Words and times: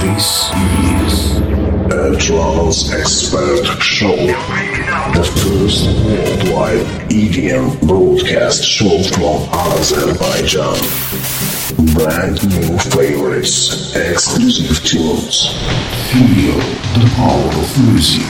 This 0.00 0.50
is 0.54 1.38
a 1.92 2.16
trance 2.18 2.92
expert 2.92 3.64
show. 3.82 4.16
The 5.14 5.24
first 5.24 5.86
worldwide 6.06 6.86
EDM 7.10 7.80
broadcast 7.86 8.64
show 8.64 9.02
from 9.14 9.48
Azerbaijan. 9.52 10.78
Brand 11.94 12.42
new 12.48 12.78
favorites, 12.78 13.94
exclusive 13.96 14.84
tunes. 14.84 15.48
Feel 16.12 16.58
the 16.98 17.10
power 17.16 17.48
of 17.48 17.78
music 17.88 18.26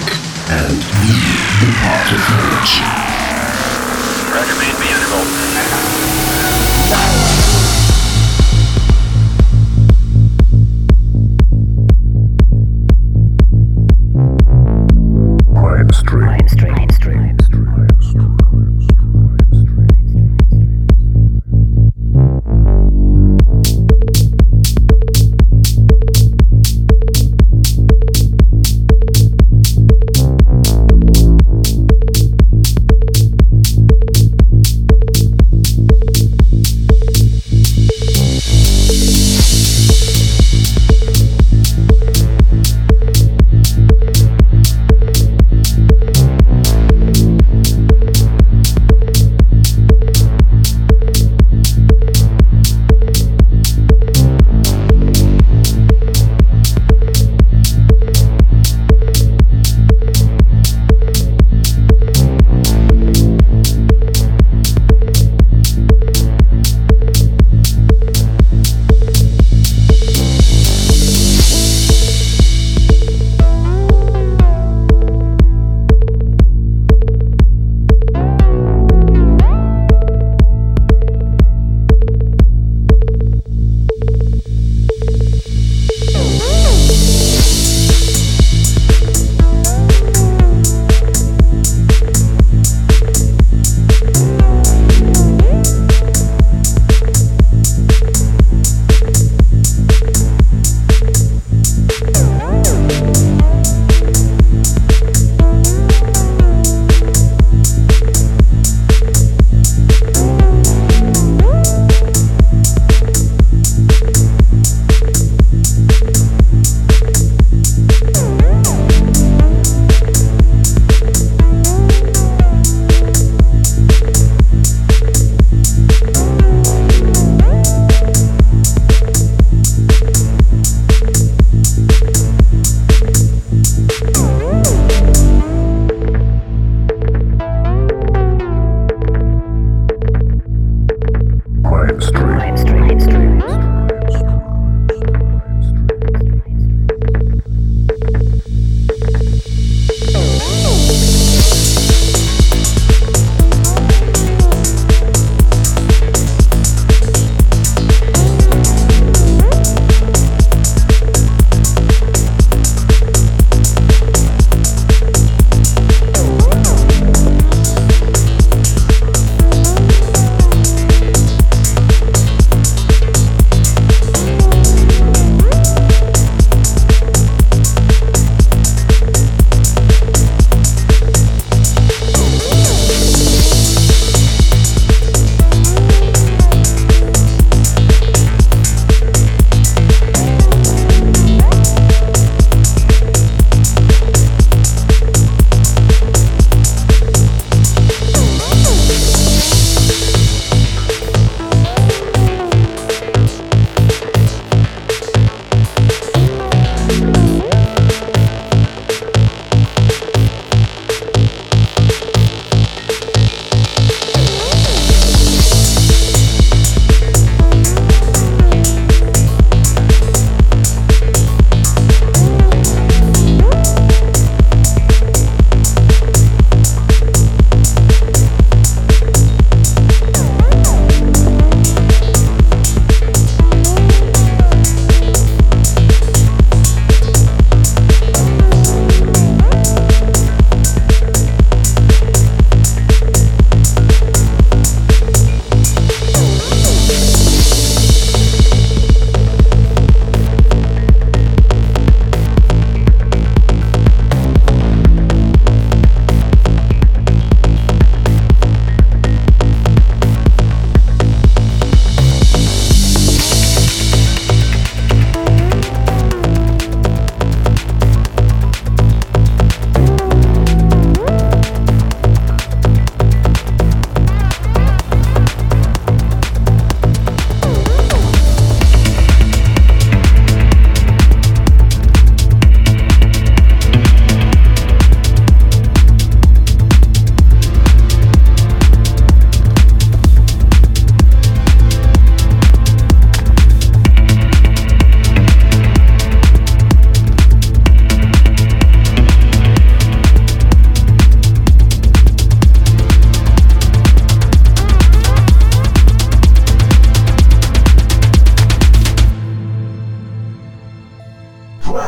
and 0.49 0.79
be 0.79 1.17
the 1.61 1.73
part 1.83 2.13
of 2.13 2.21
energy. 2.31 3.16
Record 4.37 4.59
made 4.59 4.96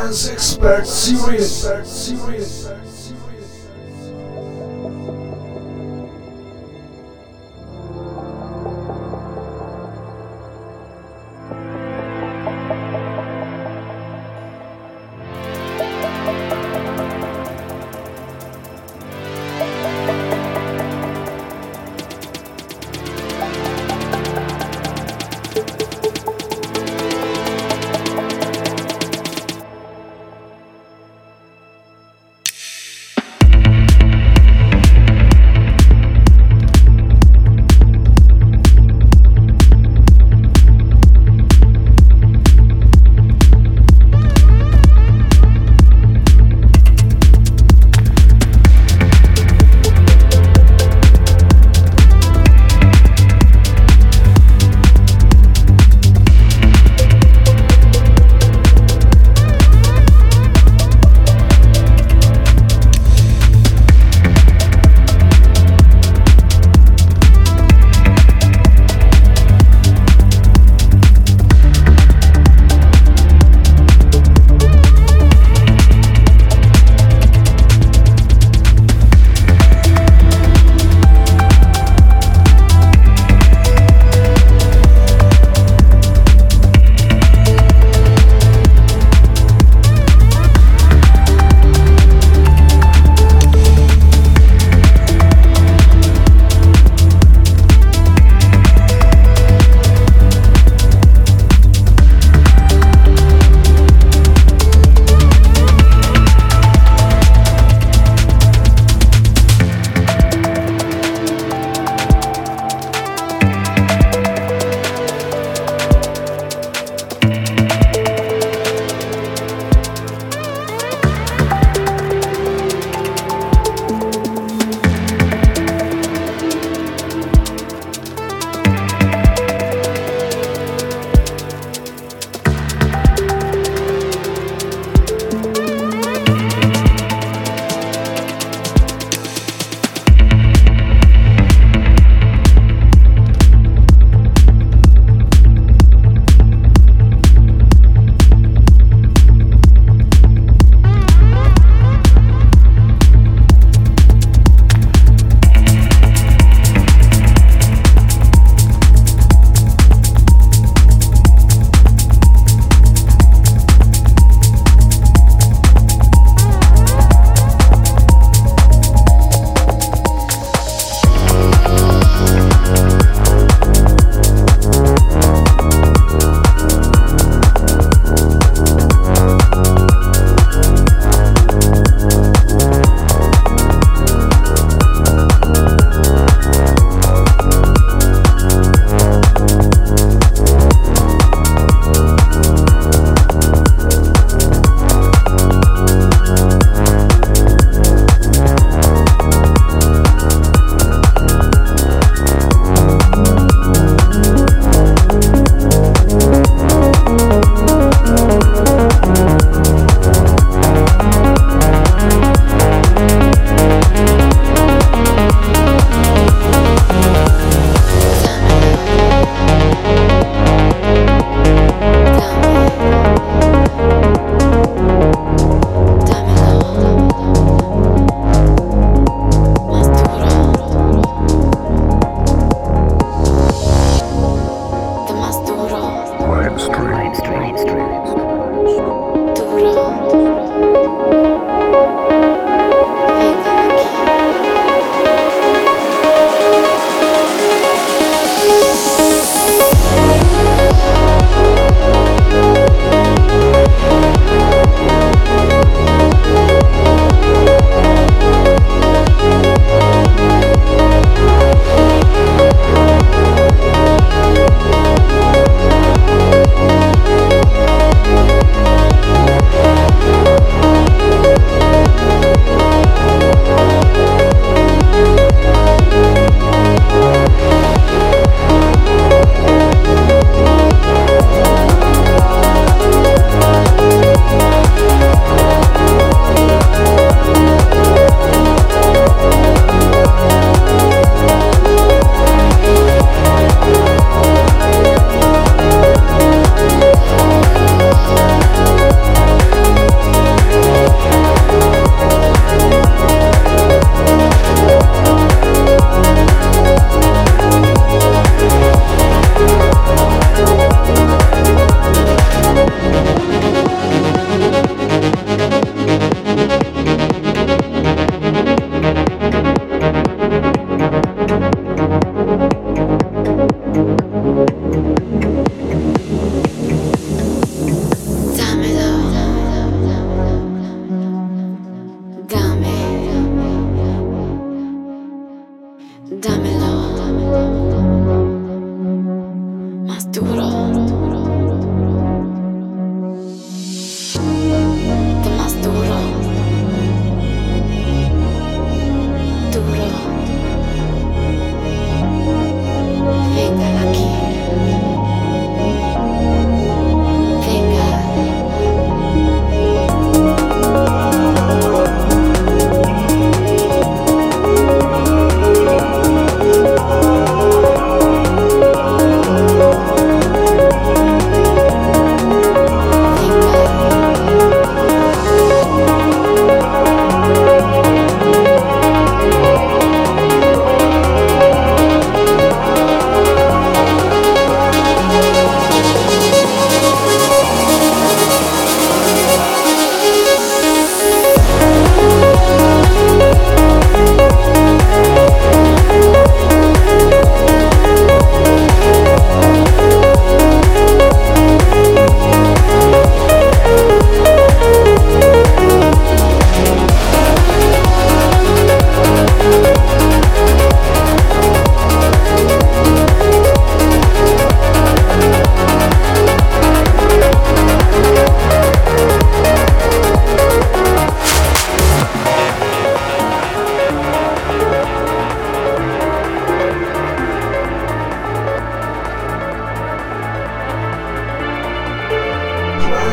Trance 0.09 0.31
Expert 0.31 0.87
Series. 0.87 2.88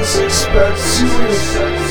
It's 0.09 0.19
expensive. 0.19 1.86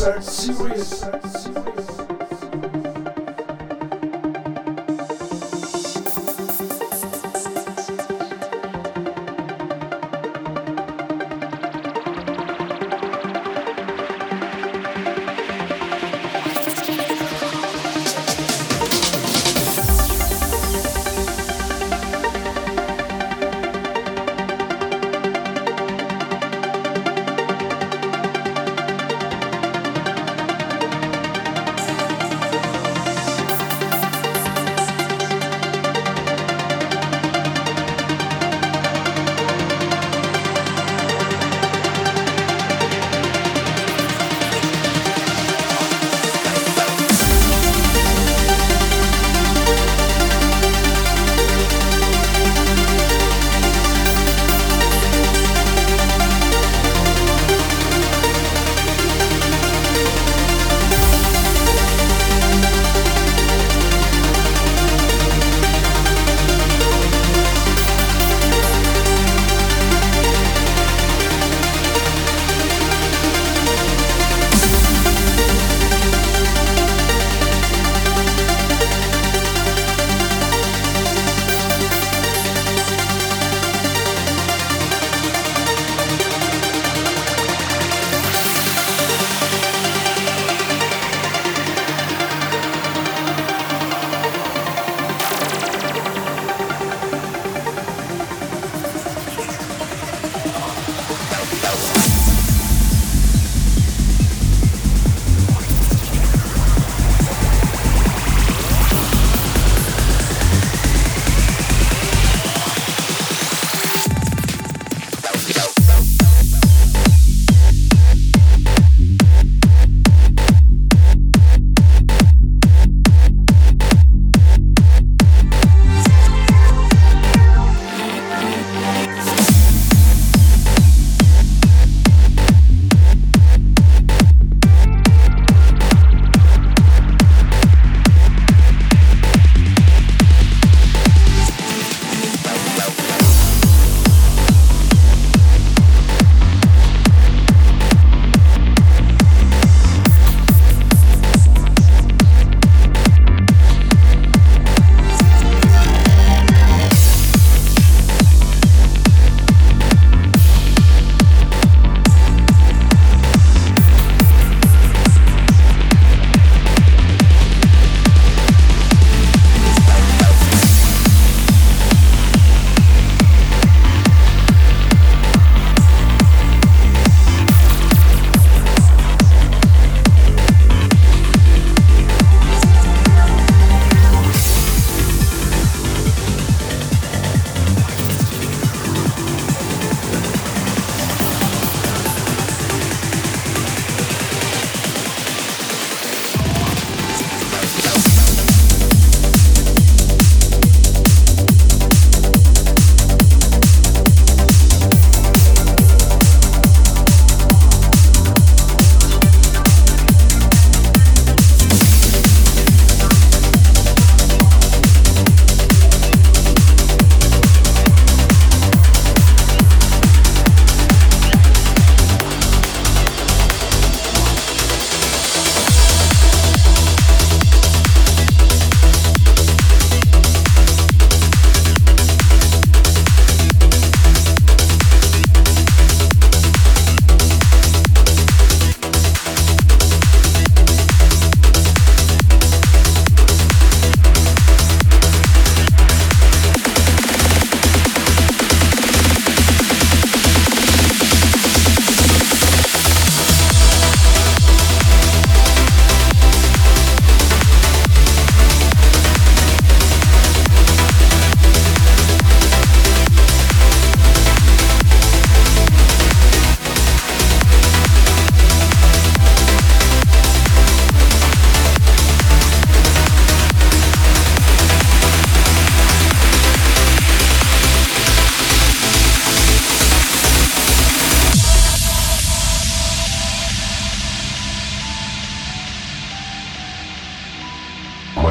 Series. 0.00 1.19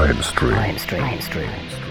Mainstream. 0.09 0.23
Stream. 0.23 0.51
Crime 0.53 1.21
Stream. 1.21 1.21
Stream. 1.69 1.88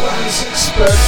What 0.00 0.18
is 0.26 0.42
expected? 0.44 1.00